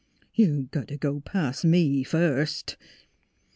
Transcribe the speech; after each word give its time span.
You 0.33 0.63
got 0.71 0.87
t' 0.87 0.97
go 0.97 1.17
a 1.17 1.21
past 1.21 1.63
me, 1.63 2.01
first." 2.03 2.75